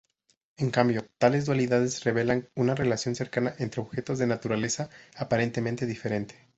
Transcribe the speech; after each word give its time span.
En 0.57 0.71
cambio, 0.71 1.05
tales 1.19 1.45
dualidades 1.45 2.03
revelan 2.03 2.49
una 2.55 2.73
relación 2.73 3.13
cercana 3.13 3.53
entre 3.59 3.83
objetos 3.83 4.17
de 4.17 4.25
naturaleza 4.25 4.89
aparentemente 5.15 5.85
diferente. 5.85 6.33